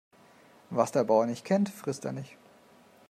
Was 0.71 0.91
der 0.91 1.03
Bauer 1.03 1.27
nicht 1.27 1.45
kennt, 1.45 1.69
frisst 1.69 2.05
er 2.05 2.11
nicht. 2.11 2.35